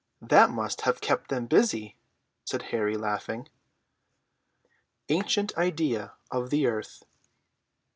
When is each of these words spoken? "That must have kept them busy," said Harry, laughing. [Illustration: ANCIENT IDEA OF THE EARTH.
"That 0.23 0.49
must 0.49 0.81
have 0.81 0.99
kept 0.99 1.29
them 1.29 1.45
busy," 1.45 1.95
said 2.43 2.63
Harry, 2.73 2.97
laughing. 2.97 3.49
[Illustration: 5.07 5.21
ANCIENT 5.53 5.57
IDEA 5.59 6.13
OF 6.31 6.49
THE 6.49 6.65
EARTH. 6.65 7.03